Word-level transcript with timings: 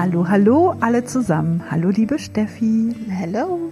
Hallo, 0.00 0.26
hallo 0.26 0.74
alle 0.80 1.04
zusammen. 1.04 1.62
Hallo, 1.70 1.90
liebe 1.90 2.18
Steffi. 2.18 2.96
Hallo. 3.20 3.70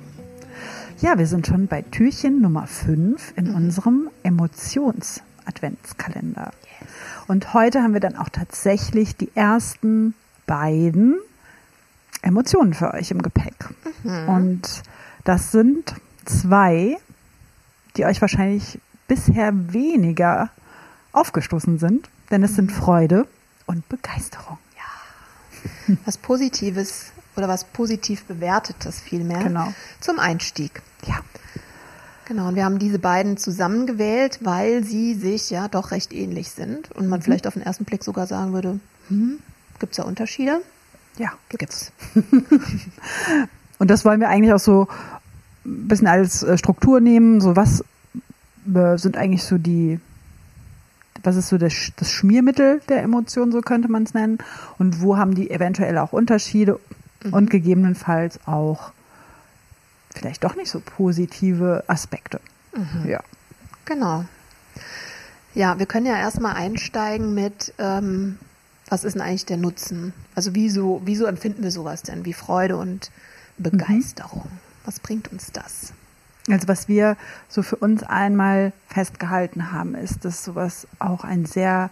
Ja, 1.00 1.16
wir 1.16 1.26
sind 1.26 1.46
schon 1.46 1.68
bei 1.68 1.80
Türchen 1.80 2.42
Nummer 2.42 2.66
5 2.66 3.32
in 3.36 3.48
mhm. 3.48 3.54
unserem 3.54 4.10
Emotions-Adventskalender. 4.24 6.50
Yes. 6.80 6.90
Und 7.28 7.54
heute 7.54 7.82
haben 7.82 7.94
wir 7.94 8.00
dann 8.00 8.16
auch 8.16 8.28
tatsächlich 8.28 9.16
die 9.16 9.34
ersten 9.34 10.12
beiden 10.46 11.16
Emotionen 12.20 12.74
für 12.74 12.92
euch 12.92 13.10
im 13.10 13.22
Gepäck. 13.22 13.70
Mhm. 14.04 14.28
Und 14.28 14.82
das 15.24 15.50
sind 15.50 15.94
zwei, 16.26 16.98
die 17.96 18.04
euch 18.04 18.20
wahrscheinlich 18.20 18.78
bisher 19.06 19.72
weniger 19.72 20.50
aufgestoßen 21.12 21.78
sind, 21.78 22.10
denn 22.30 22.42
es 22.42 22.54
sind 22.54 22.70
mhm. 22.70 22.74
Freude 22.74 23.26
und 23.64 23.88
Begeisterung 23.88 24.58
was 26.04 26.16
Positives 26.16 27.12
oder 27.36 27.48
was 27.48 27.64
positiv 27.64 28.24
bewertetes 28.24 29.00
vielmehr 29.00 29.44
genau. 29.44 29.72
zum 30.00 30.18
Einstieg. 30.18 30.82
Ja. 31.06 31.20
Genau, 32.26 32.48
und 32.48 32.56
wir 32.56 32.64
haben 32.64 32.78
diese 32.78 32.98
beiden 32.98 33.38
zusammengewählt, 33.38 34.40
weil 34.42 34.84
sie 34.84 35.14
sich 35.14 35.48
ja 35.48 35.68
doch 35.68 35.92
recht 35.92 36.12
ähnlich 36.12 36.50
sind 36.50 36.90
und 36.92 37.08
man 37.08 37.20
mhm. 37.20 37.24
vielleicht 37.24 37.46
auf 37.46 37.54
den 37.54 37.62
ersten 37.62 37.84
Blick 37.84 38.04
sogar 38.04 38.26
sagen 38.26 38.52
würde, 38.52 38.80
hm, 39.08 39.38
gibt 39.78 39.92
es 39.92 39.96
da 39.96 40.02
Unterschiede? 40.02 40.60
Ja, 41.16 41.32
gibt's. 41.48 41.90
und 43.78 43.90
das 43.90 44.04
wollen 44.04 44.20
wir 44.20 44.28
eigentlich 44.28 44.52
auch 44.52 44.58
so 44.58 44.88
ein 45.64 45.88
bisschen 45.88 46.06
als 46.06 46.42
äh, 46.42 46.58
Struktur 46.58 47.00
nehmen, 47.00 47.40
so 47.40 47.56
was 47.56 47.82
äh, 48.74 48.98
sind 48.98 49.16
eigentlich 49.16 49.44
so 49.44 49.56
die 49.56 49.98
was 51.22 51.36
ist 51.36 51.48
so 51.48 51.58
das, 51.58 51.92
das 51.96 52.12
Schmiermittel 52.12 52.80
der 52.88 53.02
Emotionen, 53.02 53.52
so 53.52 53.60
könnte 53.60 53.88
man 53.88 54.04
es 54.04 54.14
nennen, 54.14 54.38
und 54.78 55.00
wo 55.00 55.16
haben 55.16 55.34
die 55.34 55.50
eventuell 55.50 55.98
auch 55.98 56.12
Unterschiede 56.12 56.78
mhm. 57.24 57.32
und 57.32 57.50
gegebenenfalls 57.50 58.40
auch 58.46 58.92
vielleicht 60.14 60.44
doch 60.44 60.56
nicht 60.56 60.70
so 60.70 60.80
positive 60.80 61.84
Aspekte. 61.86 62.40
Mhm. 62.74 63.08
Ja. 63.08 63.20
Genau. 63.84 64.24
Ja, 65.54 65.78
wir 65.78 65.86
können 65.86 66.06
ja 66.06 66.16
erstmal 66.16 66.54
einsteigen 66.54 67.34
mit, 67.34 67.72
ähm, 67.78 68.38
was 68.88 69.04
ist 69.04 69.14
denn 69.14 69.22
eigentlich 69.22 69.46
der 69.46 69.56
Nutzen? 69.56 70.12
Also 70.34 70.54
wieso, 70.54 71.02
wieso 71.04 71.24
empfinden 71.26 71.62
wir 71.62 71.70
sowas 71.70 72.02
denn 72.02 72.24
wie 72.24 72.32
Freude 72.32 72.76
und 72.76 73.10
Begeisterung? 73.56 74.44
Mhm. 74.44 74.58
Was 74.84 75.00
bringt 75.00 75.32
uns 75.32 75.52
das? 75.52 75.92
Also 76.50 76.68
was 76.68 76.88
wir 76.88 77.16
so 77.48 77.62
für 77.62 77.76
uns 77.76 78.02
einmal 78.02 78.72
festgehalten 78.88 79.72
haben, 79.72 79.94
ist, 79.94 80.24
dass 80.24 80.44
sowas 80.44 80.86
auch 80.98 81.24
einen 81.24 81.46
sehr, 81.46 81.90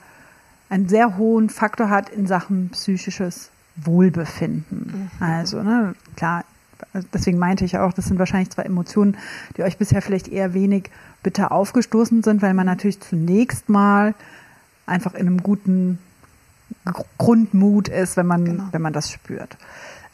einen 0.68 0.88
sehr 0.88 1.16
hohen 1.16 1.50
Faktor 1.50 1.90
hat 1.90 2.08
in 2.08 2.26
Sachen 2.26 2.70
psychisches 2.70 3.50
Wohlbefinden. 3.76 5.10
Mhm. 5.18 5.22
Also, 5.22 5.62
ne, 5.62 5.94
klar, 6.16 6.44
deswegen 7.12 7.38
meinte 7.38 7.64
ich 7.64 7.78
auch, 7.78 7.92
das 7.92 8.06
sind 8.06 8.18
wahrscheinlich 8.18 8.50
zwei 8.50 8.62
Emotionen, 8.62 9.16
die 9.56 9.62
euch 9.62 9.78
bisher 9.78 10.02
vielleicht 10.02 10.28
eher 10.28 10.54
wenig 10.54 10.90
bitter 11.22 11.52
aufgestoßen 11.52 12.22
sind, 12.22 12.42
weil 12.42 12.54
man 12.54 12.66
natürlich 12.66 13.00
zunächst 13.00 13.68
mal 13.68 14.14
einfach 14.86 15.14
in 15.14 15.26
einem 15.26 15.42
guten 15.42 15.98
Grundmut 17.18 17.88
ist, 17.88 18.16
wenn 18.16 18.26
man, 18.26 18.44
genau. 18.44 18.68
wenn 18.72 18.82
man 18.82 18.92
das 18.92 19.10
spürt. 19.10 19.56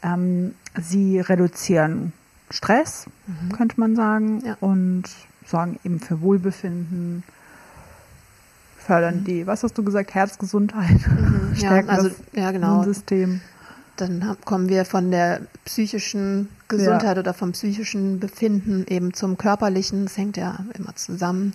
Ähm, 0.03 0.55
sie 0.81 1.21
reduzieren 1.21 2.13
Stress, 2.53 3.07
mhm. 3.27 3.53
könnte 3.53 3.81
man 3.81 3.97
sagen, 3.97 4.43
ja. 4.45 4.57
und 4.61 5.05
sorgen 5.47 5.79
eben 5.85 6.01
für 6.01 6.21
Wohlbefinden, 6.21 7.25
fördern 8.77 9.21
mhm. 9.21 9.25
die, 9.25 9.47
was 9.47 9.63
hast 9.63 9.77
du 9.79 9.83
gesagt, 9.83 10.15
Herzgesundheit, 10.15 11.01
mhm. 11.07 11.55
stärken 11.57 11.89
ja, 11.89 11.95
also, 11.95 12.09
das 12.09 12.19
ja, 12.33 12.51
genau. 12.51 12.75
Immunsystem. 12.75 13.41
Dann 13.97 14.37
kommen 14.45 14.69
wir 14.69 14.85
von 14.85 15.11
der 15.11 15.43
psychischen 15.65 16.49
Gesundheit 16.67 17.17
ja. 17.17 17.21
oder 17.21 17.35
vom 17.35 17.53
psychischen 17.53 18.21
Befinden 18.21 18.87
eben 18.89 19.13
zum 19.13 19.37
körperlichen. 19.37 20.05
Das 20.05 20.17
hängt 20.17 20.39
ja 20.39 20.65
immer 20.77 20.97
zusammen. 20.97 21.53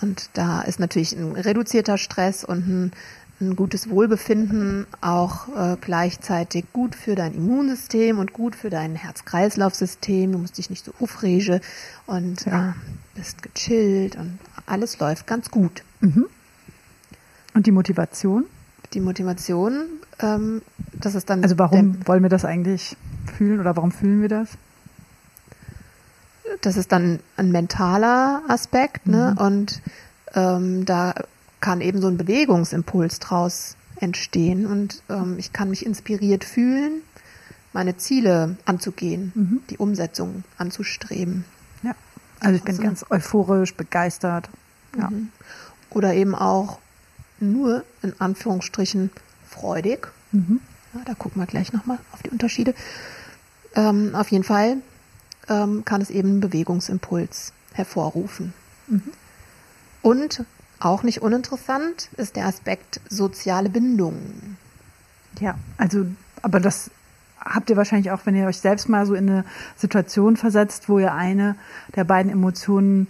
Und 0.00 0.30
da 0.34 0.62
ist 0.62 0.78
natürlich 0.78 1.12
ein 1.12 1.32
reduzierter 1.32 1.98
Stress 1.98 2.44
und 2.44 2.68
ein 2.68 2.92
ein 3.40 3.54
gutes 3.54 3.88
Wohlbefinden 3.88 4.86
auch 5.00 5.48
äh, 5.56 5.76
gleichzeitig 5.80 6.64
gut 6.72 6.94
für 6.94 7.14
dein 7.14 7.34
Immunsystem 7.34 8.18
und 8.18 8.32
gut 8.32 8.56
für 8.56 8.70
dein 8.70 8.96
Herz-Kreislauf-System. 8.96 10.32
Du 10.32 10.38
musst 10.38 10.58
dich 10.58 10.70
nicht 10.70 10.84
so 10.84 10.92
aufregen 11.00 11.60
und 12.06 12.46
ja. 12.46 12.70
äh, 12.70 12.72
bist 13.14 13.42
gechillt 13.42 14.16
und 14.16 14.38
alles 14.66 14.98
läuft 14.98 15.26
ganz 15.26 15.50
gut. 15.50 15.84
Mhm. 16.00 16.26
Und 17.54 17.66
die 17.66 17.72
Motivation? 17.72 18.44
Die 18.92 19.00
Motivation, 19.00 19.84
ähm, 20.20 20.62
das 20.92 21.14
ist 21.14 21.30
dann. 21.30 21.42
Also 21.42 21.58
warum 21.58 22.06
wollen 22.06 22.22
wir 22.22 22.30
das 22.30 22.44
eigentlich 22.44 22.96
fühlen 23.36 23.60
oder 23.60 23.76
warum 23.76 23.92
fühlen 23.92 24.22
wir 24.22 24.28
das? 24.28 24.50
Das 26.62 26.76
ist 26.76 26.90
dann 26.90 27.20
ein 27.36 27.52
mentaler 27.52 28.42
Aspekt, 28.48 29.06
ne? 29.06 29.36
Mhm. 29.38 29.46
Und 29.46 29.82
ähm, 30.34 30.84
da 30.84 31.14
kann 31.60 31.80
eben 31.80 32.00
so 32.00 32.08
ein 32.08 32.16
Bewegungsimpuls 32.16 33.18
draus 33.18 33.76
entstehen 34.00 34.66
und 34.66 35.02
ähm, 35.08 35.36
ich 35.38 35.52
kann 35.52 35.70
mich 35.70 35.84
inspiriert 35.84 36.44
fühlen, 36.44 37.02
meine 37.72 37.96
Ziele 37.96 38.56
anzugehen, 38.64 39.32
mhm. 39.34 39.60
die 39.70 39.78
Umsetzung 39.78 40.44
anzustreben. 40.56 41.44
Ja, 41.82 41.94
also 42.40 42.56
ich 42.56 42.62
bin 42.62 42.76
also, 42.76 42.82
ganz 42.82 43.04
euphorisch, 43.10 43.74
begeistert. 43.74 44.48
Ja. 44.96 45.10
Mhm. 45.10 45.30
Oder 45.90 46.14
eben 46.14 46.34
auch 46.34 46.78
nur 47.40 47.84
in 48.02 48.14
Anführungsstrichen 48.20 49.10
freudig. 49.48 50.08
Mhm. 50.32 50.60
Ja, 50.94 51.00
da 51.04 51.14
gucken 51.14 51.40
wir 51.40 51.46
gleich 51.46 51.72
nochmal 51.72 51.98
auf 52.12 52.22
die 52.22 52.30
Unterschiede. 52.30 52.74
Ähm, 53.74 54.14
auf 54.14 54.30
jeden 54.30 54.44
Fall 54.44 54.78
ähm, 55.48 55.84
kann 55.84 56.00
es 56.00 56.10
eben 56.10 56.28
einen 56.28 56.40
Bewegungsimpuls 56.40 57.52
hervorrufen. 57.72 58.52
Mhm. 58.86 59.02
Und 60.02 60.44
auch 60.80 61.02
nicht 61.02 61.22
uninteressant 61.22 62.08
ist 62.16 62.36
der 62.36 62.46
Aspekt 62.46 63.00
soziale 63.08 63.68
Bindung. 63.68 64.56
Ja, 65.40 65.56
also, 65.76 66.06
aber 66.42 66.60
das 66.60 66.90
habt 67.40 67.70
ihr 67.70 67.76
wahrscheinlich 67.76 68.10
auch, 68.10 68.20
wenn 68.24 68.34
ihr 68.34 68.46
euch 68.46 68.58
selbst 68.58 68.88
mal 68.88 69.06
so 69.06 69.14
in 69.14 69.28
eine 69.28 69.44
Situation 69.76 70.36
versetzt, 70.36 70.88
wo 70.88 70.98
ihr 70.98 71.14
eine 71.14 71.56
der 71.94 72.04
beiden 72.04 72.30
Emotionen 72.30 73.08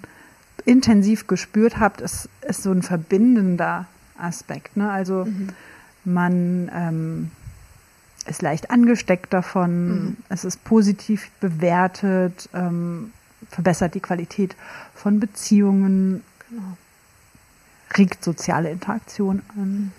intensiv 0.64 1.26
gespürt 1.26 1.78
habt, 1.78 2.00
ist, 2.00 2.28
ist 2.42 2.62
so 2.62 2.70
ein 2.70 2.82
verbindender 2.82 3.86
Aspekt. 4.18 4.76
Ne? 4.76 4.90
Also 4.90 5.24
mhm. 5.24 5.48
man 6.04 6.70
ähm, 6.74 7.30
ist 8.26 8.42
leicht 8.42 8.70
angesteckt 8.70 9.32
davon, 9.32 9.88
mhm. 9.88 10.16
es 10.28 10.44
ist 10.44 10.64
positiv 10.64 11.30
bewertet, 11.40 12.48
ähm, 12.52 13.12
verbessert 13.50 13.94
die 13.94 14.00
Qualität 14.00 14.56
von 14.94 15.20
Beziehungen. 15.20 16.22
Genau 16.50 16.76
regt 17.98 18.24
soziale 18.24 18.70
Interaktion 18.70 19.42
an. 19.56 19.92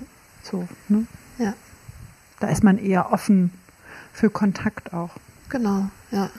So, 0.44 0.68
ne? 0.88 1.06
Ja. 1.38 1.54
Da 2.40 2.48
ist 2.48 2.64
man 2.64 2.78
eher 2.78 3.12
offen 3.12 3.52
für 4.14 4.30
Kontakt 4.30 4.94
auch. 4.94 5.12
Genau, 5.50 5.90
ja. 6.12 6.30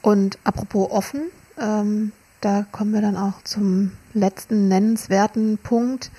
Und 0.00 0.38
apropos 0.44 0.90
offen, 0.90 1.22
ähm, 1.58 2.12
da 2.40 2.66
kommen 2.72 2.92
wir 2.92 3.00
dann 3.00 3.16
auch 3.16 3.42
zum 3.44 3.92
letzten 4.14 4.66
nennenswerten 4.66 5.58
Punkt, 5.58 6.10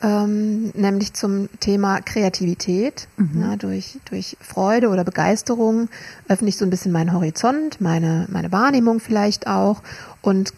ähm, 0.00 0.70
nämlich 0.74 1.14
zum 1.14 1.48
Thema 1.58 2.00
Kreativität. 2.00 3.08
Mhm. 3.16 3.40
Ja, 3.40 3.56
durch, 3.56 3.98
durch 4.08 4.36
Freude 4.40 4.88
oder 4.88 5.02
Begeisterung 5.02 5.88
öffne 6.28 6.48
ich 6.48 6.56
so 6.56 6.64
ein 6.64 6.70
bisschen 6.70 6.92
meinen 6.92 7.12
Horizont, 7.12 7.80
meine, 7.80 8.26
meine 8.30 8.52
Wahrnehmung 8.52 9.00
vielleicht 9.00 9.48
auch 9.48 9.82
und 10.22 10.52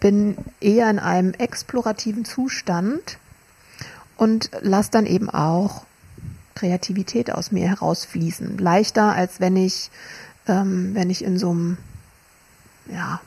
bin 0.00 0.36
eher 0.60 0.88
in 0.90 0.98
einem 0.98 1.32
explorativen 1.34 2.24
Zustand 2.24 3.18
und 4.16 4.50
lasse 4.60 4.90
dann 4.90 5.06
eben 5.06 5.30
auch 5.30 5.84
Kreativität 6.54 7.30
aus 7.30 7.52
mir 7.52 7.68
herausfließen. 7.68 8.58
Leichter, 8.58 9.14
als 9.14 9.40
wenn 9.40 9.56
ich, 9.56 9.90
ähm, 10.46 10.94
wenn 10.94 11.10
ich 11.10 11.22
in 11.22 11.38
so 11.38 11.50
einem 11.50 11.78
ja, 12.90 13.20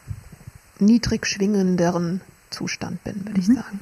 niedrig 0.80 1.26
schwingenderen 1.26 2.22
Zustand 2.50 3.04
bin, 3.04 3.26
würde 3.26 3.32
mhm. 3.32 3.40
ich 3.40 3.48
sagen. 3.48 3.80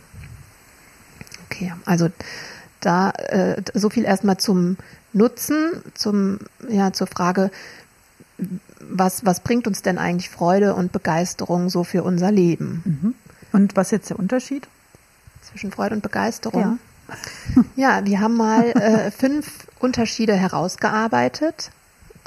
Okay, 1.46 1.74
also 1.86 2.10
da 2.80 3.10
äh, 3.10 3.62
so 3.74 3.90
viel 3.90 4.06
erstmal 4.06 4.38
zum 4.38 4.78
Nutzen, 5.12 5.82
zum 5.96 6.40
ja 6.70 6.94
zur 6.94 7.08
Frage, 7.08 7.50
was, 8.80 9.26
was 9.26 9.42
bringt 9.42 9.68
uns 9.68 9.82
denn 9.82 9.98
eigentlich 9.98 10.30
Freude 10.30 10.76
und 10.76 10.92
Begeisterung 10.92 11.70
so 11.70 11.84
für 11.84 12.04
unser 12.04 12.32
Leben? 12.32 12.84
Mhm. 12.86 13.16
Und 13.52 13.76
was 13.76 13.88
ist 13.88 13.92
jetzt 13.92 14.10
der 14.12 14.20
Unterschied? 14.20 14.68
Zwischen 15.42 15.72
Freude 15.72 15.96
und 15.96 16.02
Begeisterung? 16.02 16.80
Ja, 17.56 17.64
ja 18.00 18.06
wir 18.06 18.20
haben 18.20 18.36
mal 18.36 18.70
äh, 18.72 19.12
fünf 19.12 19.68
Unterschiede 19.80 20.34
herausgearbeitet, 20.34 21.72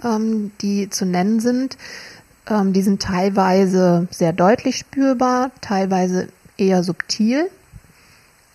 ähm, 0.04 0.52
die 0.60 0.90
zu 0.90 1.04
nennen 1.04 1.40
sind. 1.40 1.76
Ähm, 2.46 2.72
die 2.72 2.82
sind 2.82 3.00
teilweise 3.00 4.08
sehr 4.10 4.32
deutlich 4.32 4.78
spürbar, 4.78 5.50
teilweise 5.60 6.28
eher 6.56 6.82
subtil 6.82 7.49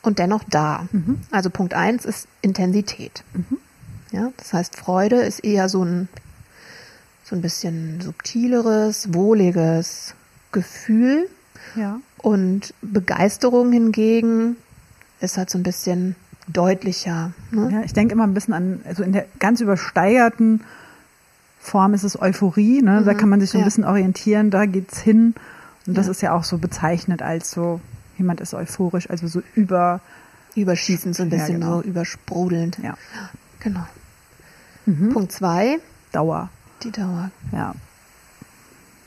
und 0.02 0.20
dennoch 0.20 0.44
da. 0.50 0.88
Mhm. 0.92 1.22
Also 1.32 1.50
Punkt 1.50 1.74
eins 1.74 2.06
ist 2.06 2.28
Intensität. 2.42 3.24
Mhm. 3.34 3.58
Ja, 4.12 4.32
das 4.38 4.54
heißt, 4.54 4.76
Freude 4.78 5.18
ist 5.18 5.40
eher 5.40 5.70
so 5.70 5.84
ein, 5.84 6.08
so 7.28 7.36
ein 7.36 7.42
bisschen 7.42 8.00
subtileres, 8.00 9.14
wohliges 9.14 10.16
Gefühl. 10.54 11.28
Ja. 11.76 12.00
Und 12.20 12.74
Begeisterung 12.82 13.74
hingegen 13.74 14.56
ist 15.20 15.38
halt 15.38 15.50
so 15.50 15.58
ein 15.58 15.64
bisschen 15.64 16.16
deutlicher. 16.48 17.34
Ne? 17.52 17.70
Ja, 17.72 17.82
ich 17.82 17.92
denke 17.92 18.14
immer 18.14 18.24
ein 18.24 18.34
bisschen 18.34 18.54
an, 18.54 18.80
also 18.86 19.04
in 19.04 19.12
der 19.12 19.26
ganz 19.40 19.60
übersteigerten 19.60 20.62
Form 21.60 21.94
ist 21.94 22.04
es 22.04 22.22
Euphorie, 22.22 22.82
ne? 22.82 23.02
Mhm, 23.02 23.06
da 23.06 23.14
kann 23.14 23.28
man 23.28 23.42
sich 23.42 23.50
so 23.50 23.58
ein 23.58 23.62
ja. 23.62 23.66
bisschen 23.66 23.84
orientieren, 23.84 24.50
da 24.50 24.66
geht's 24.66 25.00
hin. 25.00 25.36
Und 25.86 25.98
das 25.98 26.06
ja. 26.06 26.12
ist 26.12 26.22
ja 26.22 26.34
auch 26.34 26.46
so 26.46 26.60
bezeichnet 26.60 27.22
als 27.22 27.52
so, 27.52 27.82
jemand 28.18 28.40
ist 28.40 28.54
euphorisch, 28.54 29.10
also 29.10 29.28
so 29.28 29.42
über. 29.54 30.00
Überschießend, 30.56 31.14
so 31.14 31.24
ein 31.24 31.30
bisschen 31.30 31.62
ja, 31.62 31.68
genau. 31.68 31.82
so 31.82 31.88
übersprudelnd. 31.88 32.80
Ja. 32.82 32.98
Genau. 33.60 33.86
Mhm. 34.86 35.10
Punkt 35.10 35.32
zwei. 35.34 35.80
Dauer. 36.14 36.50
Die 36.84 36.92
Dauer. 36.92 37.32
Ja. 37.52 37.74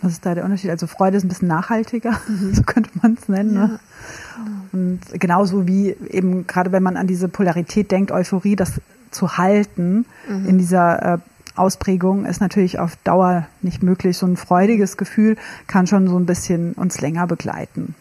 Was 0.02 0.12
ist 0.12 0.24
da 0.24 0.34
der 0.34 0.44
Unterschied? 0.44 0.70
Also 0.70 0.86
Freude 0.86 1.18
ist 1.18 1.24
ein 1.24 1.28
bisschen 1.28 1.48
nachhaltiger, 1.48 2.12
mhm. 2.28 2.54
so 2.54 2.62
könnte 2.62 2.90
man 3.02 3.16
es 3.20 3.28
nennen. 3.28 3.54
Ne? 3.54 3.60
Ja, 3.60 4.44
genau. 4.44 4.60
Und 4.72 5.00
genauso 5.20 5.66
wie 5.66 5.90
eben 6.08 6.46
gerade 6.46 6.72
wenn 6.72 6.82
man 6.82 6.96
an 6.96 7.06
diese 7.06 7.28
Polarität 7.28 7.90
denkt, 7.90 8.12
Euphorie, 8.12 8.56
das 8.56 8.80
zu 9.10 9.36
halten 9.36 10.06
mhm. 10.28 10.46
in 10.46 10.58
dieser 10.58 11.14
äh, 11.14 11.18
Ausprägung 11.56 12.24
ist 12.24 12.40
natürlich 12.40 12.78
auf 12.78 12.96
Dauer 13.04 13.46
nicht 13.60 13.82
möglich. 13.82 14.16
So 14.16 14.26
ein 14.26 14.36
freudiges 14.36 14.96
Gefühl 14.96 15.36
kann 15.66 15.86
schon 15.86 16.06
so 16.06 16.16
ein 16.16 16.24
bisschen 16.24 16.72
uns 16.74 17.00
länger 17.00 17.26
begleiten. 17.26 17.94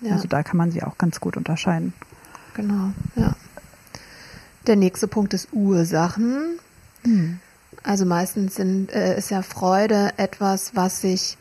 Ja. 0.00 0.12
Also 0.12 0.28
da 0.28 0.42
kann 0.42 0.56
man 0.56 0.70
sie 0.70 0.82
auch 0.82 0.98
ganz 0.98 1.20
gut 1.20 1.36
unterscheiden. 1.36 1.94
Genau, 2.54 2.90
ja. 3.14 3.34
Der 4.66 4.76
nächste 4.76 5.06
Punkt 5.06 5.32
ist 5.34 5.48
Ursachen. 5.52 6.58
Hm. 7.04 7.38
Also 7.86 8.04
meistens 8.04 8.56
sind, 8.56 8.92
äh, 8.92 9.16
ist 9.16 9.30
ja 9.30 9.42
Freude 9.42 10.10
etwas, 10.16 10.74
was 10.74 11.02
sich 11.02 11.38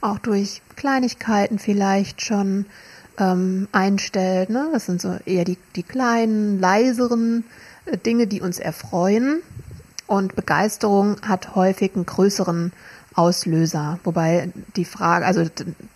auch 0.00 0.18
durch 0.18 0.60
Kleinigkeiten 0.74 1.60
vielleicht 1.60 2.20
schon 2.20 2.66
ähm, 3.16 3.68
einstellt. 3.70 4.50
Ne? 4.50 4.70
Das 4.72 4.86
sind 4.86 5.00
so 5.00 5.16
eher 5.24 5.44
die, 5.44 5.56
die 5.76 5.84
kleinen, 5.84 6.58
leiseren 6.58 7.44
äh, 7.84 7.96
Dinge, 7.96 8.26
die 8.26 8.40
uns 8.40 8.58
erfreuen. 8.58 9.40
Und 10.08 10.34
Begeisterung 10.34 11.16
hat 11.22 11.54
häufig 11.54 11.94
einen 11.94 12.06
größeren 12.06 12.72
Auslöser, 13.14 14.00
wobei 14.02 14.50
die 14.74 14.84
Frage, 14.84 15.24
also 15.24 15.46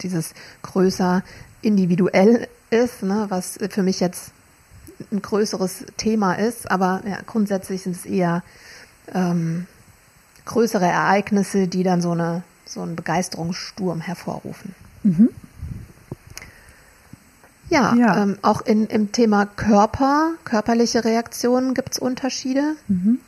dieses 0.00 0.32
größer 0.62 1.24
individuell 1.60 2.46
ist, 2.70 3.02
ne, 3.02 3.26
was 3.30 3.58
für 3.68 3.82
mich 3.82 3.98
jetzt 3.98 4.30
ein 5.10 5.22
größeres 5.22 5.86
Thema 5.96 6.34
ist, 6.34 6.70
aber 6.70 7.02
ja, 7.04 7.18
grundsätzlich 7.26 7.82
sind 7.82 7.96
es 7.96 8.06
eher 8.06 8.44
ähm, 9.12 9.66
größere 10.48 10.86
Ereignisse, 10.86 11.68
die 11.68 11.84
dann 11.84 12.00
so, 12.00 12.10
eine, 12.10 12.42
so 12.64 12.82
einen 12.82 12.96
Begeisterungssturm 12.96 14.00
hervorrufen. 14.00 14.74
Mhm. 15.04 15.28
Ja, 17.70 17.94
ja. 17.94 18.22
Ähm, 18.22 18.38
auch 18.42 18.62
in, 18.62 18.86
im 18.86 19.12
Thema 19.12 19.46
Körper, 19.46 20.32
körperliche 20.44 21.04
Reaktionen 21.04 21.74
gibt 21.74 21.92
es 21.92 21.98
Unterschiede. 21.98 22.76
Mhm. 22.88 23.20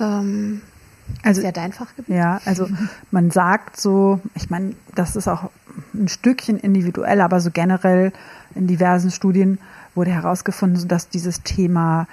Ähm, 0.00 0.62
also, 1.22 1.40
ist 1.40 1.44
ja 1.44 1.52
dein 1.52 1.72
Fachgebiet. 1.72 2.14
Ja, 2.14 2.40
also 2.46 2.68
man 3.10 3.30
sagt 3.30 3.78
so, 3.78 4.20
ich 4.34 4.50
meine, 4.50 4.74
das 4.94 5.14
ist 5.14 5.28
auch 5.28 5.50
ein 5.94 6.08
Stückchen 6.08 6.58
individuell, 6.58 7.20
aber 7.20 7.40
so 7.40 7.50
generell 7.50 8.12
in 8.54 8.66
diversen 8.66 9.10
Studien 9.10 9.58
wurde 9.94 10.10
herausgefunden, 10.10 10.88
dass 10.88 11.10
dieses 11.10 11.42
Thema 11.42 12.06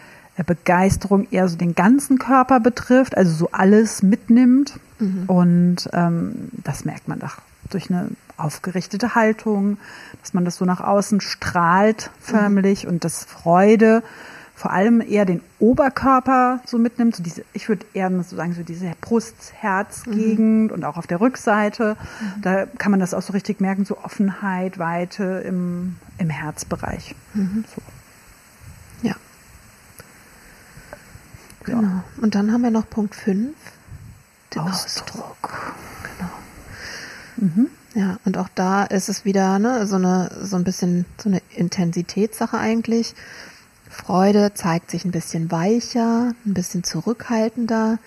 Begeisterung 0.43 1.27
eher 1.31 1.47
so 1.47 1.57
den 1.57 1.75
ganzen 1.75 2.17
Körper 2.17 2.59
betrifft, 2.59 3.17
also 3.17 3.31
so 3.31 3.49
alles 3.51 4.03
mitnimmt. 4.03 4.79
Mhm. 4.99 5.23
Und 5.27 5.89
ähm, 5.93 6.49
das 6.51 6.85
merkt 6.85 7.07
man 7.07 7.19
doch 7.19 7.37
durch 7.69 7.89
eine 7.89 8.09
aufgerichtete 8.37 9.15
Haltung, 9.15 9.77
dass 10.21 10.33
man 10.33 10.45
das 10.45 10.55
so 10.55 10.65
nach 10.65 10.81
außen 10.81 11.21
strahlt 11.21 12.09
förmlich 12.19 12.85
mhm. 12.85 12.91
und 12.91 13.03
das 13.03 13.25
Freude 13.25 14.01
vor 14.59 14.73
allem 14.73 14.99
eher 14.99 15.23
den 15.23 15.39
Oberkörper 15.59 16.59
so 16.65 16.77
mitnimmt, 16.77 17.15
so 17.15 17.23
diese, 17.23 17.45
ich 17.53 17.69
würde 17.69 17.85
eher 17.93 18.11
so 18.23 18.35
sagen, 18.35 18.53
so 18.53 18.61
diese 18.61 18.91
Brust-Herz-Gegend 18.99 20.67
mhm. 20.67 20.73
und 20.73 20.83
auch 20.83 20.97
auf 20.97 21.07
der 21.07 21.21
Rückseite. 21.21 21.95
Mhm. 21.95 22.41
Da 22.41 22.65
kann 22.65 22.91
man 22.91 22.99
das 22.99 23.13
auch 23.13 23.21
so 23.21 23.31
richtig 23.31 23.61
merken, 23.61 23.85
so 23.85 23.97
Offenheit, 23.99 24.77
Weite 24.77 25.43
im, 25.45 25.95
im 26.17 26.29
Herzbereich. 26.29 27.15
Mhm. 27.33 27.63
So. 27.73 27.81
Ja. 29.07 29.15
Genau. 31.69 31.81
Ja. 31.81 32.03
Und 32.21 32.35
dann 32.35 32.51
haben 32.51 32.63
wir 32.63 32.71
noch 32.71 32.89
Punkt 32.89 33.15
5, 33.15 33.55
den 34.53 34.61
Ausdruck. 34.61 35.07
Ausdruck. 35.07 35.73
Genau. 36.17 37.49
Mhm. 37.49 37.69
Ja, 37.95 38.19
und 38.25 38.37
auch 38.37 38.49
da 38.53 38.83
ist 38.83 39.09
es 39.09 39.25
wieder 39.25 39.59
ne, 39.59 39.87
so 39.87 39.95
eine 39.95 40.31
so 40.41 40.55
ein 40.55 40.63
bisschen 40.63 41.05
so 41.17 41.29
eine 41.29 41.41
Intensitätssache 41.55 42.57
eigentlich. 42.57 43.15
Freude 43.89 44.53
zeigt 44.53 44.91
sich 44.91 45.05
ein 45.05 45.11
bisschen 45.11 45.51
weicher, 45.51 46.33
ein 46.45 46.53
bisschen 46.53 46.83
zurückhaltender. 46.83 47.97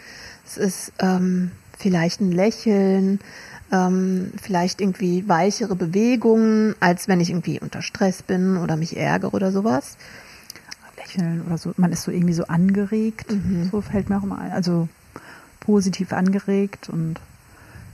Es 0.46 0.56
ist 0.56 0.92
ähm, 1.00 1.50
vielleicht 1.76 2.20
ein 2.20 2.30
Lächeln, 2.30 3.18
ähm, 3.72 4.32
vielleicht 4.40 4.80
irgendwie 4.80 5.28
weichere 5.28 5.74
Bewegungen, 5.74 6.76
als 6.78 7.08
wenn 7.08 7.20
ich 7.20 7.30
irgendwie 7.30 7.58
unter 7.58 7.82
Stress 7.82 8.22
bin 8.22 8.56
oder 8.56 8.76
mich 8.76 8.96
ärgere 8.96 9.32
oder 9.32 9.50
sowas. 9.50 9.96
Lächeln 11.12 11.42
oder 11.46 11.58
so, 11.58 11.72
man 11.76 11.92
ist 11.92 12.02
so 12.02 12.10
irgendwie 12.10 12.34
so 12.34 12.44
angeregt, 12.44 13.32
mhm. 13.32 13.68
so 13.70 13.80
fällt 13.80 14.08
mir 14.10 14.18
auch 14.18 14.22
immer 14.22 14.38
ein. 14.38 14.52
Also 14.52 14.88
positiv 15.60 16.12
angeregt 16.12 16.88
und 16.88 17.20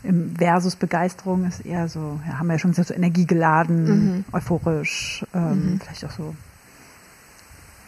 im 0.02 0.37
Versus 0.37 0.76
Begeisterung 0.76 1.47
ist 1.47 1.66
eher 1.66 1.88
so, 1.88 2.21
ja, 2.26 2.38
haben 2.38 2.47
wir 2.47 2.54
ja 2.54 2.59
schon 2.59 2.71
gesagt, 2.71 2.88
so 2.88 2.95
energiegeladen, 2.95 3.85
mhm. 3.85 4.25
euphorisch, 4.33 5.25
ähm, 5.35 5.73
mhm. 5.73 5.81
vielleicht 5.81 6.04
auch 6.04 6.12
so 6.12 6.35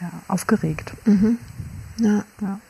ja, 0.00 0.10
aufgeregt. 0.28 0.92
Mhm. 1.06 1.38
Ja. 1.98 2.24
ja. 2.40 2.60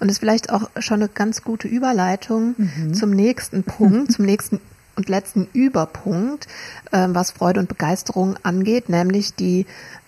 Und 0.00 0.08
ist 0.08 0.18
vielleicht 0.18 0.50
auch 0.50 0.70
schon 0.78 1.00
eine 1.00 1.08
ganz 1.08 1.42
gute 1.42 1.68
Überleitung 1.68 2.54
mhm. 2.56 2.94
zum 2.94 3.10
nächsten 3.10 3.64
Punkt, 3.64 4.12
zum 4.12 4.24
nächsten 4.24 4.60
und 4.96 5.08
letzten 5.08 5.48
Überpunkt, 5.52 6.48
äh, 6.90 7.06
was 7.10 7.30
Freude 7.30 7.60
und 7.60 7.68
Begeisterung 7.68 8.36
angeht, 8.42 8.88
nämlich 8.88 9.34
die 9.34 9.66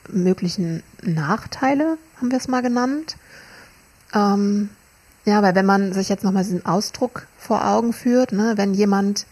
möglichen 0.09 0.83
Nachteile, 1.03 1.99
haben 2.17 2.31
wir 2.31 2.39
es 2.39 2.49
mal 2.49 2.63
genannt. 2.63 3.17
Ähm, 4.15 4.71
ja, 5.25 5.43
weil 5.43 5.55
wenn 5.55 5.67
man 5.67 5.93
sich 5.93 6.09
jetzt 6.09 6.25
nochmal 6.25 6.43
diesen 6.43 6.65
Ausdruck 6.65 7.27
vor 7.37 7.67
Augen 7.67 7.93
führt, 7.93 8.33
ne, 8.33 8.55
wenn 8.57 8.73
jemand, 8.73 9.27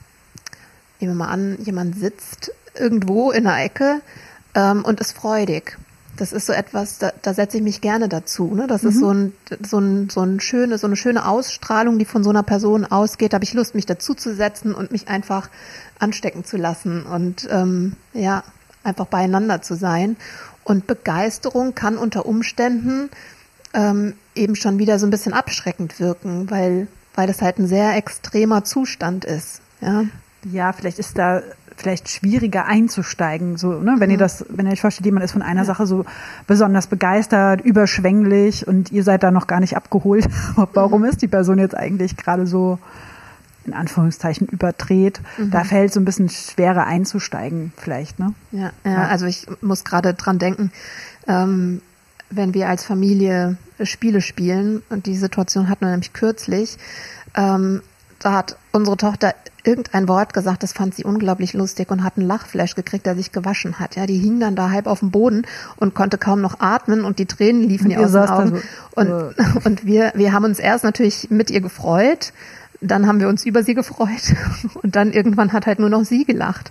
nehmen 1.01 1.13
wir 1.13 1.25
mal 1.25 1.33
an, 1.33 1.57
jemand 1.63 1.97
sitzt 1.99 2.53
irgendwo 2.75 3.31
in 3.31 3.47
einer 3.47 3.63
Ecke 3.65 4.03
ähm, 4.55 4.85
und 4.85 5.01
ist 5.01 5.13
freudig 5.13 5.79
das 6.17 6.33
ist 6.33 6.47
so 6.47 6.53
etwas, 6.53 6.99
da, 6.99 7.13
da 7.23 7.35
setze 7.35 7.59
ich 7.59 7.63
mich 7.63 7.81
gerne 7.81 8.09
dazu. 8.09 8.55
Ne? 8.55 8.67
Das 8.67 8.83
mhm. 8.83 8.89
ist 8.89 8.99
so, 8.99 9.11
ein, 9.11 9.33
so, 9.65 9.79
ein, 9.79 10.09
so, 10.11 10.23
ein 10.23 10.41
schöne, 10.41 10.79
so 10.79 10.87
eine 10.87 10.97
schöne 10.97 11.27
Ausstrahlung, 11.27 11.99
die 11.99 12.05
von 12.05 12.25
so 12.25 12.31
einer 12.31 12.43
Person 12.43 12.85
ausgeht. 12.85 13.33
Da 13.33 13.37
habe 13.37 13.45
ich 13.45 13.55
Lust, 13.55 13.75
mich 13.75 13.87
dazu 13.87 14.15
zu 14.15 14.35
setzen 14.35 14.75
und 14.75 14.91
mich 14.93 15.09
einfach 15.09 15.49
anstecken 15.99 16.45
zu 16.45 16.57
lassen 16.57 17.05
und 17.05 17.49
ähm, 17.51 17.97
ja, 18.13 18.43
einfach 18.83 19.07
beieinander 19.07 19.63
zu 19.63 19.75
sein. 19.75 20.17
Und 20.65 20.87
Begeisterung 20.87 21.75
kann 21.75 21.97
unter 21.97 22.27
Umständen 22.27 23.11
ähm, 23.75 24.15
eben 24.35 24.57
schon 24.57 24.79
wieder 24.79 24.99
so 24.99 25.07
ein 25.07 25.11
bisschen 25.11 25.33
abschreckend 25.33 26.01
wirken, 26.01 26.51
weil, 26.51 26.89
weil 27.15 27.27
das 27.27 27.43
halt 27.43 27.59
ein 27.59 27.67
sehr 27.67 27.97
extremer 27.97 28.65
Zustand 28.65 29.25
ist. 29.25 29.61
Ja, 29.81 30.05
ja 30.45 30.73
vielleicht 30.73 30.99
ist 30.99 31.19
da 31.19 31.43
vielleicht 31.77 32.09
schwieriger 32.09 32.67
einzusteigen. 32.67 33.57
So, 33.57 33.73
ne? 33.81 33.97
Wenn 33.99 34.09
mhm. 34.09 34.15
ihr 34.15 34.19
das, 34.19 34.45
wenn 34.49 34.67
ihr 34.67 34.73
euch 34.73 34.81
vorstellt, 34.81 35.07
jemand 35.07 35.25
ist 35.25 35.33
von 35.33 35.43
einer 35.43 35.61
ja. 35.61 35.67
Sache 35.67 35.87
so 35.87 36.05
besonders 36.47 36.87
begeistert, 36.87 37.61
überschwänglich 37.61 38.67
und 38.67 38.93
ihr 38.93 39.05
seid 39.05 39.23
da 39.23 39.31
noch 39.31 39.47
gar 39.47 39.61
nicht 39.61 39.77
abgeholt, 39.77 40.27
warum 40.73 41.03
mhm. 41.03 41.09
ist 41.09 41.23
die 41.23 41.29
Person 41.29 41.59
jetzt 41.59 41.77
eigentlich 41.77 42.17
gerade 42.17 42.47
so 42.47 42.79
in 43.67 43.75
Anführungszeichen 43.75 44.47
überdreht. 44.47 45.21
Mhm. 45.39 45.51
Da 45.51 45.65
fällt 45.65 45.93
so 45.93 46.01
ein 46.01 46.05
bisschen 46.05 46.29
schwerer 46.29 46.87
einzusteigen, 46.87 47.73
vielleicht, 47.77 48.19
ne? 48.19 48.33
Ja, 48.53 48.73
ja, 48.85 49.09
also 49.09 49.27
ich 49.27 49.47
muss 49.61 49.85
gerade 49.85 50.15
dran 50.15 50.39
denken, 50.39 50.71
ähm, 51.27 51.83
wenn 52.31 52.55
wir 52.55 52.69
als 52.69 52.85
Familie 52.85 53.57
Spiele 53.83 54.21
spielen, 54.21 54.83
und 54.89 55.07
die 55.07 55.17
Situation 55.17 55.69
hatten 55.69 55.85
wir 55.85 55.91
nämlich 55.91 56.13
kürzlich, 56.13 56.79
ähm, 57.35 57.83
da 58.19 58.33
hat 58.33 58.57
unsere 58.73 58.97
Tochter 58.97 59.35
irgendein 59.67 60.09
Wort 60.09 60.33
gesagt, 60.33 60.63
das 60.63 60.73
fand 60.73 60.95
sie 60.95 61.05
unglaublich 61.05 61.53
lustig 61.53 61.91
und 61.91 62.05
hat 62.05 62.17
einen 62.17 62.27
Lachflash 62.27 62.75
gekriegt, 62.75 63.07
der 63.07 63.17
sich 63.17 63.33
gewaschen 63.33 63.79
hat. 63.79 63.97
Ja, 63.97 64.07
die 64.07 64.19
hing 64.19 64.41
dann 64.41 64.57
da 64.57 64.71
halb 64.71 64.87
auf 64.87 65.01
dem 65.01 65.11
Boden 65.11 65.43
und 65.77 65.95
konnte 65.95 66.19
kaum 66.19 66.41
noch 66.41 66.61
atmen 66.61 67.05
und 67.05 67.19
die 67.19 67.27
Tränen 67.27 67.69
liefen 67.69 67.91
ihr 67.91 68.01
aus 68.01 68.13
den 68.13 68.23
Augen. 68.23 68.63
So, 68.95 69.01
und, 69.01 69.35
und 69.65 69.87
wir, 69.87 70.13
wir 70.15 70.33
haben 70.33 70.45
uns 70.45 70.59
erst 70.59 70.85
natürlich 70.85 71.31
mit 71.31 71.51
ihr 71.51 71.61
gefreut, 71.61 72.33
dann 72.81 73.07
haben 73.07 73.21
wir 73.21 73.29
uns 73.29 73.45
über 73.45 73.63
sie 73.63 73.75
gefreut 73.75 74.35
und 74.83 74.97
dann 74.97 75.13
irgendwann 75.13 75.53
hat 75.53 75.67
halt 75.67 75.79
nur 75.79 75.89
noch 75.89 76.05
sie 76.05 76.25
gelacht, 76.25 76.71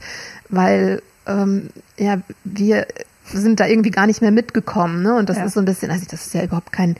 weil 0.50 1.02
ähm, 1.26 1.70
ja 1.98 2.18
wir 2.44 2.88
sind 3.34 3.60
da 3.60 3.68
irgendwie 3.68 3.92
gar 3.92 4.06
nicht 4.06 4.22
mehr 4.22 4.32
mitgekommen, 4.32 5.02
ne? 5.02 5.16
Und 5.16 5.30
das 5.30 5.38
ja. 5.38 5.46
ist 5.46 5.54
so 5.54 5.60
ein 5.60 5.66
bisschen, 5.66 5.90
also 5.90 6.06
das 6.10 6.28
ist 6.28 6.34
ja 6.36 6.44
überhaupt 6.44 6.72
kein 6.72 6.96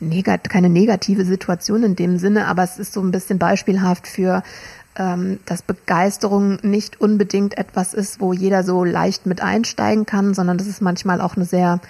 negat 0.00 0.50
keine 0.50 0.68
negative 0.68 1.24
Situation 1.24 1.82
in 1.82 1.96
dem 1.96 2.18
Sinne, 2.18 2.46
aber 2.48 2.64
es 2.64 2.78
ist 2.78 2.92
so 2.92 3.00
ein 3.00 3.12
bisschen 3.12 3.38
beispielhaft 3.38 4.06
für 4.06 4.42
ähm, 4.96 5.38
dass 5.46 5.62
Begeisterung 5.62 6.58
nicht 6.62 7.00
unbedingt 7.00 7.56
etwas 7.56 7.94
ist, 7.94 8.20
wo 8.20 8.32
jeder 8.32 8.62
so 8.62 8.84
leicht 8.84 9.26
mit 9.26 9.40
einsteigen 9.40 10.06
kann, 10.06 10.34
sondern 10.34 10.58
das 10.58 10.66
ist 10.66 10.82
manchmal 10.82 11.20
auch 11.20 11.36
eine 11.36 11.44
sehr 11.44 11.80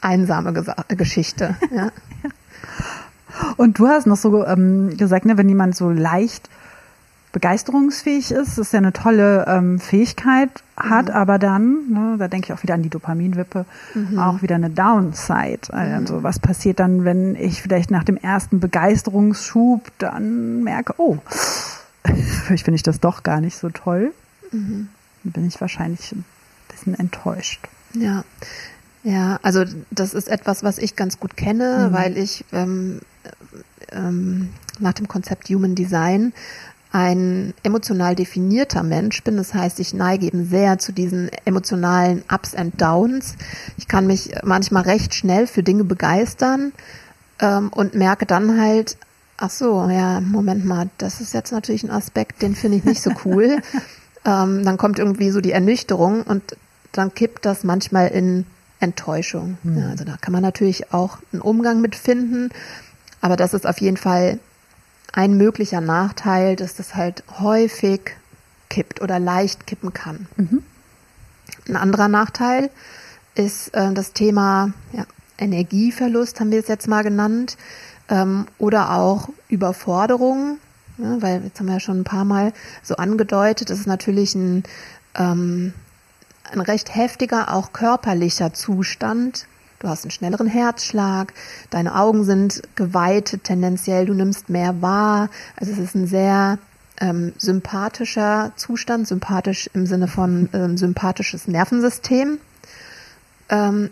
einsame 0.00 0.52
Gesa 0.52 0.76
Geschichte. 0.88 1.56
Ja. 1.70 1.90
Und 3.56 3.80
du 3.80 3.88
hast 3.88 4.06
noch 4.06 4.16
so 4.16 4.46
ähm, 4.46 4.96
gesagt, 4.96 5.24
ne, 5.26 5.36
wenn 5.36 5.48
jemand 5.48 5.74
so 5.74 5.90
leicht 5.90 6.48
begeisterungsfähig 7.32 8.30
ist, 8.30 8.58
ist 8.58 8.72
ja 8.72 8.78
eine 8.78 8.92
tolle 8.92 9.44
ähm, 9.48 9.80
Fähigkeit 9.80 10.50
hat, 10.76 11.08
mhm. 11.08 11.14
aber 11.14 11.38
dann, 11.40 11.90
ne, 11.90 12.16
da 12.16 12.28
denke 12.28 12.46
ich 12.46 12.52
auch 12.52 12.62
wieder 12.62 12.74
an 12.74 12.82
die 12.82 12.90
Dopaminwippe, 12.90 13.66
mhm. 13.94 14.18
auch 14.20 14.40
wieder 14.40 14.54
eine 14.54 14.70
Downside. 14.70 15.72
Also 15.72 16.22
was 16.22 16.38
passiert 16.38 16.78
dann, 16.78 17.04
wenn 17.04 17.34
ich 17.34 17.60
vielleicht 17.60 17.90
nach 17.90 18.04
dem 18.04 18.16
ersten 18.16 18.60
Begeisterungsschub 18.60 19.90
dann 19.98 20.62
merke, 20.62 20.94
oh, 20.98 21.18
vielleicht 22.44 22.64
finde 22.64 22.76
ich 22.76 22.82
das 22.82 23.00
doch 23.00 23.22
gar 23.22 23.40
nicht 23.40 23.56
so 23.56 23.70
toll. 23.70 24.12
Mhm. 24.52 24.88
Dann 25.24 25.32
bin 25.32 25.46
ich 25.46 25.60
wahrscheinlich 25.60 26.12
ein 26.12 26.24
bisschen 26.68 26.94
enttäuscht. 26.94 27.60
Ja. 27.94 28.24
Ja, 29.02 29.38
also 29.42 29.64
das 29.90 30.14
ist 30.14 30.28
etwas, 30.28 30.62
was 30.62 30.78
ich 30.78 30.96
ganz 30.96 31.20
gut 31.20 31.36
kenne, 31.36 31.88
mhm. 31.88 31.94
weil 31.94 32.16
ich 32.16 32.44
ähm, 32.52 33.00
ähm, 33.92 34.48
nach 34.78 34.94
dem 34.94 35.08
Konzept 35.08 35.48
Human 35.50 35.74
Design 35.74 36.32
ein 36.90 37.54
emotional 37.64 38.14
definierter 38.14 38.82
Mensch 38.82 39.22
bin. 39.24 39.36
Das 39.36 39.52
heißt, 39.52 39.80
ich 39.80 39.94
neige 39.94 40.26
eben 40.26 40.48
sehr 40.48 40.78
zu 40.78 40.92
diesen 40.92 41.28
emotionalen 41.44 42.22
Ups 42.32 42.54
and 42.54 42.80
Downs. 42.80 43.34
Ich 43.76 43.88
kann 43.88 44.06
mich 44.06 44.30
manchmal 44.44 44.84
recht 44.84 45.14
schnell 45.14 45.46
für 45.48 45.62
Dinge 45.62 45.84
begeistern 45.84 46.72
ähm, 47.40 47.70
und 47.70 47.94
merke 47.94 48.26
dann 48.26 48.60
halt, 48.60 48.96
ach 49.36 49.50
so, 49.50 49.88
ja, 49.88 50.20
Moment 50.20 50.64
mal, 50.64 50.88
das 50.98 51.20
ist 51.20 51.34
jetzt 51.34 51.52
natürlich 51.52 51.82
ein 51.84 51.90
Aspekt, 51.90 52.42
den 52.42 52.54
finde 52.54 52.78
ich 52.78 52.84
nicht 52.84 53.02
so 53.02 53.10
cool. 53.24 53.60
ähm, 54.24 54.64
dann 54.64 54.76
kommt 54.76 54.98
irgendwie 54.98 55.30
so 55.30 55.40
die 55.40 55.52
Ernüchterung 55.52 56.22
und 56.22 56.56
dann 56.92 57.14
kippt 57.14 57.44
das 57.44 57.64
manchmal 57.64 58.08
in 58.08 58.46
Enttäuschung. 58.80 59.58
Mhm. 59.62 59.78
Ja, 59.78 59.88
also 59.90 60.04
da 60.04 60.16
kann 60.16 60.32
man 60.32 60.42
natürlich 60.42 60.92
auch 60.92 61.18
einen 61.32 61.42
Umgang 61.42 61.80
mit 61.80 61.96
finden, 61.96 62.50
aber 63.20 63.36
das 63.36 63.54
ist 63.54 63.66
auf 63.66 63.80
jeden 63.80 63.96
Fall 63.96 64.38
ein 65.12 65.36
möglicher 65.36 65.80
Nachteil, 65.80 66.56
dass 66.56 66.74
das 66.74 66.94
halt 66.94 67.24
häufig 67.40 68.16
kippt 68.68 69.00
oder 69.00 69.18
leicht 69.18 69.66
kippen 69.66 69.92
kann. 69.92 70.26
Mhm. 70.36 70.62
Ein 71.68 71.76
anderer 71.76 72.08
Nachteil 72.08 72.70
ist 73.34 73.74
äh, 73.74 73.92
das 73.92 74.12
Thema 74.12 74.72
ja, 74.92 75.06
Energieverlust, 75.38 76.40
haben 76.40 76.50
wir 76.50 76.60
es 76.60 76.68
jetzt 76.68 76.88
mal 76.88 77.02
genannt, 77.02 77.56
ähm, 78.08 78.46
oder 78.58 78.92
auch 78.92 79.28
Überforderung, 79.48 80.58
ja, 80.98 81.22
weil 81.22 81.44
jetzt 81.44 81.58
haben 81.58 81.66
wir 81.66 81.74
ja 81.74 81.80
schon 81.80 82.00
ein 82.00 82.04
paar 82.04 82.24
Mal 82.24 82.52
so 82.82 82.96
angedeutet, 82.96 83.70
das 83.70 83.80
ist 83.80 83.86
natürlich 83.86 84.34
ein, 84.34 84.64
ähm, 85.14 85.72
ein 86.50 86.60
recht 86.60 86.94
heftiger, 86.94 87.52
auch 87.52 87.72
körperlicher 87.72 88.52
Zustand, 88.52 89.46
du 89.80 89.88
hast 89.88 90.04
einen 90.04 90.10
schnelleren 90.10 90.46
Herzschlag, 90.46 91.32
deine 91.70 91.94
Augen 91.94 92.24
sind 92.24 92.62
geweitet 92.74 93.44
tendenziell, 93.44 94.06
du 94.06 94.14
nimmst 94.14 94.48
mehr 94.48 94.80
wahr. 94.80 95.28
Also 95.56 95.72
es 95.72 95.78
ist 95.78 95.94
ein 95.94 96.06
sehr 96.06 96.58
ähm, 97.00 97.32
sympathischer 97.36 98.52
Zustand, 98.56 99.06
sympathisch 99.06 99.68
im 99.74 99.86
Sinne 99.86 100.08
von 100.08 100.48
ähm, 100.52 100.76
sympathisches 100.76 101.48
Nervensystem. 101.48 102.38
Ähm, 103.48 103.90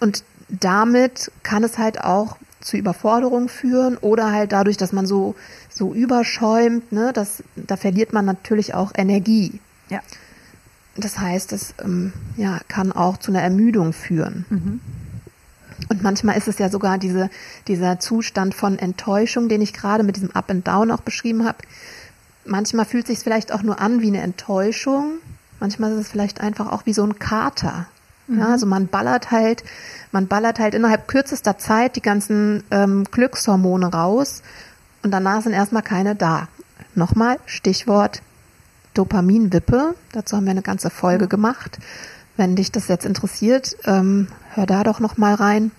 und 0.00 0.24
damit 0.48 1.30
kann 1.42 1.62
es 1.64 1.78
halt 1.78 2.02
auch 2.02 2.36
zu 2.60 2.76
Überforderung 2.76 3.48
führen 3.48 3.96
oder 3.96 4.32
halt 4.32 4.52
dadurch, 4.52 4.76
dass 4.76 4.92
man 4.92 5.06
so, 5.06 5.34
so 5.70 5.94
überschäumt, 5.94 6.92
ne, 6.92 7.12
das, 7.12 7.42
da 7.56 7.76
verliert 7.76 8.12
man 8.12 8.24
natürlich 8.24 8.74
auch 8.74 8.92
Energie. 8.94 9.60
Ja. 9.88 10.00
Das 10.96 11.18
heißt, 11.18 11.52
es 11.52 11.74
ähm, 11.82 12.12
ja, 12.36 12.60
kann 12.68 12.92
auch 12.92 13.16
zu 13.16 13.30
einer 13.30 13.42
Ermüdung 13.42 13.92
führen. 13.92 14.44
Mhm. 14.50 14.80
Und 15.88 16.02
manchmal 16.02 16.36
ist 16.36 16.48
es 16.48 16.58
ja 16.58 16.68
sogar 16.68 16.98
diese, 16.98 17.30
dieser 17.66 17.98
Zustand 17.98 18.54
von 18.54 18.78
Enttäuschung, 18.78 19.48
den 19.48 19.62
ich 19.62 19.72
gerade 19.72 20.02
mit 20.02 20.16
diesem 20.16 20.30
Up 20.32 20.50
and 20.50 20.66
Down 20.66 20.90
auch 20.90 21.00
beschrieben 21.00 21.46
habe. 21.46 21.58
Manchmal 22.44 22.84
fühlt 22.84 23.04
es 23.04 23.16
sich 23.16 23.24
vielleicht 23.24 23.52
auch 23.52 23.62
nur 23.62 23.80
an 23.80 24.02
wie 24.02 24.08
eine 24.08 24.20
Enttäuschung. 24.20 25.18
Manchmal 25.58 25.92
ist 25.92 25.98
es 25.98 26.08
vielleicht 26.08 26.40
einfach 26.40 26.70
auch 26.70 26.86
wie 26.86 26.92
so 26.92 27.04
ein 27.04 27.18
Kater. 27.18 27.86
Mhm. 28.30 28.38
Ja, 28.38 28.48
also 28.48 28.66
man 28.66 28.86
ballert 28.86 29.30
halt, 29.30 29.64
man 30.12 30.28
ballert 30.28 30.58
halt 30.58 30.74
innerhalb 30.74 31.08
kürzester 31.08 31.58
Zeit 31.58 31.96
die 31.96 32.02
ganzen 32.02 32.62
ähm, 32.70 33.04
Glückshormone 33.10 33.92
raus 33.92 34.42
und 35.02 35.10
danach 35.10 35.42
sind 35.42 35.52
erstmal 35.52 35.82
keine 35.82 36.14
da. 36.14 36.48
Nochmal, 36.94 37.38
Stichwort 37.46 38.22
Dopaminwippe. 38.94 39.94
Dazu 40.12 40.36
haben 40.36 40.44
wir 40.44 40.50
eine 40.50 40.62
ganze 40.62 40.90
Folge 40.90 41.28
gemacht. 41.28 41.78
Wenn 42.36 42.56
dich 42.56 42.72
das 42.72 42.88
jetzt 42.88 43.04
interessiert, 43.04 43.76
ähm, 43.84 44.28
hör 44.54 44.66
da 44.66 44.82
doch 44.82 45.00
noch 45.00 45.16
mal 45.16 45.34
rein. 45.34 45.70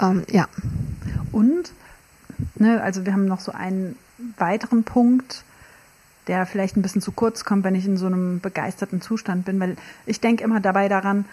Ähm, 0.00 0.24
ja. 0.30 0.46
Und, 1.32 1.72
ne, 2.56 2.82
also 2.82 3.06
wir 3.06 3.12
haben 3.12 3.26
noch 3.26 3.40
so 3.40 3.52
einen 3.52 3.96
weiteren 4.38 4.84
Punkt, 4.84 5.44
der 6.30 6.46
vielleicht 6.46 6.76
ein 6.76 6.82
bisschen 6.82 7.02
zu 7.02 7.12
kurz 7.12 7.44
kommt, 7.44 7.64
wenn 7.64 7.74
ich 7.74 7.84
in 7.84 7.98
so 7.98 8.06
einem 8.06 8.40
begeisterten 8.40 9.02
Zustand 9.02 9.44
bin, 9.44 9.60
weil 9.60 9.76
ich 10.06 10.20
denke 10.20 10.44
immer 10.44 10.60
dabei 10.60 10.88
daran, 10.88 11.26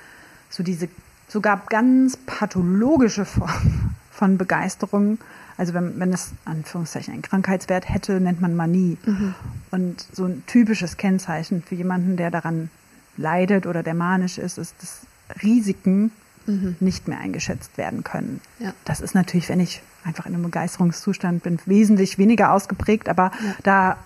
so 0.50 0.64
diese 0.64 0.90
sogar 1.30 1.62
ganz 1.70 2.18
pathologische 2.18 3.24
Form 3.24 3.96
von 4.12 4.38
Begeisterung 4.38 5.20
also 5.58 5.74
wenn, 5.74 6.00
wenn 6.00 6.14
es 6.14 6.32
Anführungszeichen 6.46 7.14
einen 7.14 7.24
Krankheitswert 7.24 7.90
hätte, 7.90 8.20
nennt 8.20 8.40
man 8.42 8.56
Manie. 8.56 8.98
Mhm. 9.06 9.34
Und 9.72 10.06
so 10.14 10.26
ein 10.26 10.44
typisches 10.46 10.98
Kennzeichen 10.98 11.64
für 11.64 11.76
jemanden, 11.76 12.16
der 12.16 12.32
daran 12.32 12.70
leidet 13.18 13.66
oder 13.66 13.82
der 13.82 13.96
manisch 13.96 14.38
ist, 14.38 14.60
ist, 14.60 14.76
dass 14.82 15.02
Risiken 15.42 16.12
mhm. 16.46 16.76
nicht 16.80 17.08
mehr 17.08 17.20
eingeschätzt 17.20 17.78
werden 17.78 18.04
können. 18.04 18.40
Ja. 18.60 18.74
Das 18.86 19.02
ist 19.02 19.16
natürlich, 19.16 19.50
wenn 19.50 19.60
ich 19.60 19.82
einfach 20.04 20.28
in 20.28 20.36
einem 20.36 20.44
Begeisterungszustand 20.44 21.42
bin, 21.42 21.58
wesentlich 21.66 22.20
weniger 22.20 22.54
ausgeprägt, 22.54 23.10
aber 23.10 23.32
ja. 23.44 23.56
da 23.64 23.98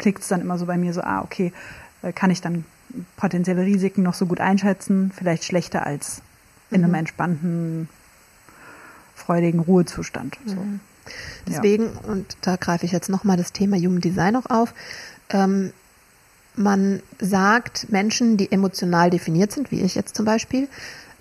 klickt 0.00 0.22
es 0.22 0.28
dann 0.28 0.40
immer 0.40 0.58
so 0.58 0.66
bei 0.66 0.76
mir 0.76 0.92
so, 0.92 1.02
ah, 1.02 1.22
okay, 1.22 1.52
äh, 2.02 2.12
kann 2.12 2.30
ich 2.30 2.40
dann 2.40 2.64
potenzielle 3.16 3.64
Risiken 3.64 4.02
noch 4.02 4.14
so 4.14 4.26
gut 4.26 4.40
einschätzen, 4.40 5.12
vielleicht 5.14 5.44
schlechter 5.44 5.86
als 5.86 6.22
in 6.70 6.82
einem 6.82 6.92
mhm. 6.92 6.98
entspannten, 6.98 7.88
freudigen 9.14 9.60
Ruhezustand. 9.60 10.38
So. 10.44 10.56
Mhm. 10.56 10.80
Deswegen, 11.46 11.84
ja. 11.84 12.12
und 12.12 12.36
da 12.40 12.56
greife 12.56 12.86
ich 12.86 12.92
jetzt 12.92 13.08
nochmal 13.08 13.36
das 13.36 13.52
Thema 13.52 13.76
Human 13.76 14.00
Design 14.00 14.36
auch 14.36 14.46
auf, 14.46 14.74
ähm, 15.30 15.72
man 16.56 17.00
sagt 17.20 17.90
Menschen, 17.90 18.36
die 18.36 18.50
emotional 18.50 19.10
definiert 19.10 19.52
sind, 19.52 19.70
wie 19.70 19.80
ich 19.80 19.94
jetzt 19.94 20.16
zum 20.16 20.24
Beispiel, 20.24 20.68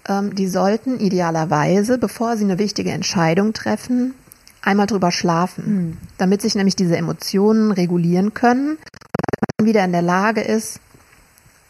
ähm, 0.07 0.35
die 0.35 0.47
sollten 0.47 0.99
idealerweise, 0.99 1.97
bevor 1.97 2.35
sie 2.35 2.45
eine 2.45 2.59
wichtige 2.59 2.91
Entscheidung 2.91 3.53
treffen, 3.53 4.15
einmal 4.69 4.85
drüber 4.85 5.11
schlafen, 5.11 5.63
mhm. 5.65 5.97
damit 6.19 6.41
sich 6.43 6.53
nämlich 6.53 6.75
diese 6.75 6.95
Emotionen 6.95 7.71
regulieren 7.71 8.35
können 8.35 8.71
und 8.71 9.47
dann 9.57 9.65
wieder 9.65 9.83
in 9.83 9.91
der 9.91 10.03
Lage 10.03 10.41
ist, 10.41 10.79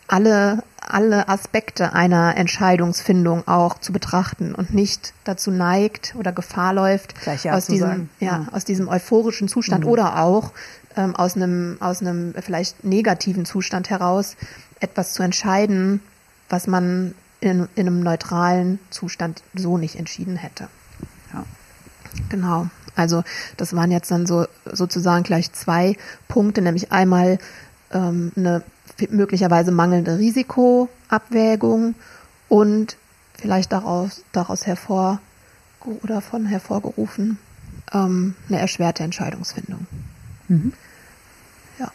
alle, 0.08 0.64
alle 0.82 1.30
Aspekte 1.30 1.94
einer 1.94 2.36
Entscheidungsfindung 2.36 3.48
auch 3.48 3.80
zu 3.80 3.94
betrachten 3.94 4.54
und 4.54 4.74
nicht 4.74 5.14
dazu 5.24 5.50
neigt 5.50 6.16
oder 6.18 6.34
Gefahr 6.34 6.74
läuft, 6.74 7.14
ja 7.44 7.54
aus, 7.54 7.68
diesem, 7.68 8.10
ja, 8.20 8.28
ja, 8.28 8.48
aus 8.52 8.66
diesem 8.66 8.90
euphorischen 8.90 9.48
Zustand 9.48 9.86
mhm. 9.86 9.92
oder 9.92 10.22
auch 10.22 10.52
ähm, 10.98 11.16
aus, 11.16 11.36
einem, 11.36 11.78
aus 11.80 12.02
einem 12.02 12.34
vielleicht 12.42 12.84
negativen 12.84 13.46
Zustand 13.46 13.90
heraus 13.90 14.36
etwas 14.82 15.14
zu 15.14 15.24
entscheiden, 15.24 16.02
was 16.50 16.68
man 16.68 17.14
in, 17.40 17.70
in 17.76 17.88
einem 17.88 18.02
neutralen 18.02 18.80
Zustand 18.90 19.42
so 19.54 19.78
nicht 19.78 19.96
entschieden 19.96 20.36
hätte. 20.36 20.68
Ja. 21.34 21.46
Genau. 22.30 22.68
Also 23.00 23.24
das 23.56 23.76
waren 23.76 23.92
jetzt 23.92 24.12
dann 24.12 24.26
so 24.26 24.46
sozusagen 24.66 25.24
gleich 25.24 25.52
zwei 25.54 25.96
Punkte, 26.28 26.62
nämlich 26.62 26.92
einmal 26.92 27.40
ähm, 27.92 28.32
eine 28.36 28.64
möglicherweise 29.10 29.72
mangelnde 29.72 30.18
Risikoabwägung 30.18 31.96
und 32.50 32.98
vielleicht 33.38 33.72
daraus, 33.72 34.24
daraus 34.34 34.68
hervor 34.68 35.22
oder 36.04 36.20
von 36.20 36.46
hervorgerufen 36.46 37.38
ähm, 37.94 38.36
eine 38.50 38.60
erschwerte 38.60 39.04
Entscheidungsfindung. 39.04 39.88
Mhm. 40.50 40.74
Ja. 41.80 41.90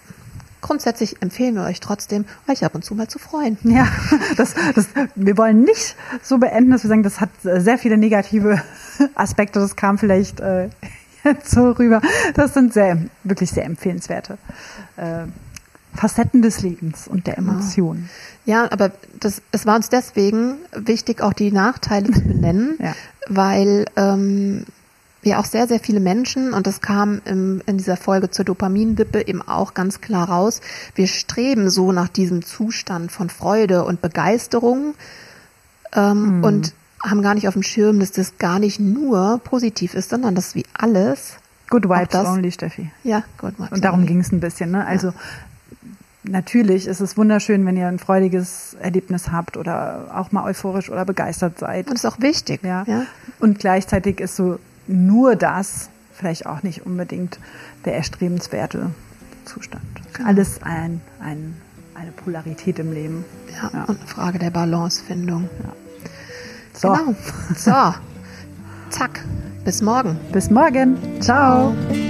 Grundsätzlich 0.63 1.21
empfehlen 1.21 1.57
wir 1.57 1.65
euch 1.65 1.81
trotzdem, 1.81 2.25
euch 2.49 2.65
ab 2.65 2.75
und 2.75 2.83
zu 2.83 2.95
mal 2.95 3.09
zu 3.09 3.19
freuen. 3.19 3.59
Ja, 3.65 3.87
das, 4.39 4.55
das, 4.75 4.89
wir 5.15 5.37
wollen 5.37 5.65
nicht 5.65 5.97
so 6.23 6.39
beenden, 6.39 6.71
dass 6.71 6.83
wir 6.83 6.89
sagen, 6.89 7.03
das 7.03 7.21
hat 7.21 7.29
sehr 7.43 7.77
viele 7.77 7.99
negative 7.99 8.63
Aspekte. 9.15 9.59
Das 9.61 9.77
kam 9.77 9.99
vielleicht 9.99 10.41
äh, 10.41 10.69
jetzt 11.25 11.51
so 11.51 11.71
rüber. 11.71 12.01
Das 12.35 12.55
sind 12.55 12.73
sehr, 12.73 12.99
wirklich 13.23 13.51
sehr 13.51 13.65
empfehlenswerte 13.65 14.39
äh, 14.97 15.27
Facetten 15.95 16.43
des 16.43 16.61
Lebens 16.61 17.07
und 17.07 17.27
der 17.27 17.39
Emotionen. 17.39 18.11
Ja, 18.45 18.71
aber 18.71 18.91
das, 19.21 19.43
es 19.53 19.65
war 19.65 19.77
uns 19.77 19.89
deswegen 19.89 20.57
wichtig, 20.73 21.23
auch 21.23 21.33
die 21.33 21.53
Nachteile 21.53 22.11
zu 22.11 22.21
benennen, 22.21 22.77
ja. 22.81 22.95
weil 23.29 23.85
ähm, 23.97 24.65
wir 25.23 25.39
auch 25.39 25.45
sehr, 25.45 25.69
sehr 25.69 25.81
viele 25.81 26.01
Menschen, 26.01 26.53
und 26.53 26.67
das 26.67 26.81
kam 26.81 27.23
im, 27.25 27.63
in 27.67 27.79
dieser 27.79 27.97
Folge 27.97 28.31
zur 28.31 28.45
Dopamindippe 28.45 29.27
eben 29.27 29.41
auch 29.41 29.73
ganz 29.73 30.01
klar 30.01 30.29
raus, 30.29 30.61
wir 30.97 31.07
streben 31.07 31.71
so 31.71 31.93
nach 31.93 32.09
diesem 32.09 32.45
Zustand 32.45 33.13
von 33.13 33.31
Freude 33.31 33.85
und 33.85 34.03
Begeisterung 34.03 34.95
ähm, 35.95 36.39
mhm. 36.39 36.45
und 36.45 36.75
haben 37.05 37.23
gar 37.23 37.35
nicht 37.35 37.47
auf 37.47 37.55
dem 37.55 37.63
Schirm, 37.63 38.01
dass 38.01 38.13
das 38.13 38.39
gar 38.39 38.59
nicht 38.59 38.81
nur 38.81 39.41
positiv 39.45 39.95
ist, 39.95 40.11
sondern 40.11 40.35
dass 40.35 40.55
wie 40.55 40.65
alles. 40.73 41.37
Good 41.71 41.85
Vibes 41.85 42.09
das, 42.11 42.29
only, 42.29 42.53
Steffi. 42.53 42.91
Ja, 43.05 43.25
good 43.39 43.59
vibes. 43.59 43.73
Und 43.73 43.85
darum 43.85 44.07
ging 44.07 44.21
es 44.21 44.33
ein 44.33 44.41
bisschen. 44.41 44.71
Ne? 44.71 44.87
Also 44.87 45.09
ja 45.09 45.15
natürlich 46.25 46.87
ist 46.87 47.01
es 47.01 47.17
wunderschön, 47.17 47.65
wenn 47.67 47.77
ihr 47.77 47.89
ein 47.89 47.99
freudiges 47.99 48.75
Erlebnis 48.81 49.31
habt 49.31 49.57
oder 49.57 50.11
auch 50.15 50.33
mal 50.33 50.45
euphorisch 50.45 50.91
oder 50.91 51.05
begeistert 51.05 51.59
seid. 51.59 51.89
Und 51.89 51.95
ist 51.95 52.07
auch 52.07 52.21
wichtig. 52.21 52.63
Ja. 52.65 52.85
ja. 52.87 53.07
Und 53.39 53.59
gleichzeitig 53.59 54.21
ist 54.21 54.37
so 54.37 54.59
nur 54.87 55.37
das 55.37 55.91
vielleicht 56.13 56.47
auch 56.47 56.63
nicht 56.63 56.87
unbedingt 56.87 57.39
der 57.85 57.95
erstrebenswerte 57.97 58.91
Zustand. 59.45 59.85
Genau. 60.15 60.29
Alles 60.29 60.63
ein, 60.63 61.01
ein, 61.21 61.57
eine 61.95 62.13
Polarität 62.13 62.79
im 62.79 62.93
Leben. 62.93 63.25
Ja, 63.55 63.71
ja. 63.73 63.85
und 63.85 63.99
eine 63.99 64.09
Frage 64.09 64.39
der 64.39 64.51
Balancefindung. 64.51 65.49
Ja. 65.63 65.73
So. 66.75 66.93
Genau. 66.93 67.15
So. 67.57 67.95
Zack. 68.91 69.25
Bis 69.65 69.81
morgen. 69.81 70.19
Bis 70.33 70.51
morgen. 70.51 70.99
Ciao. 71.21 71.73
Ciao. 71.89 72.04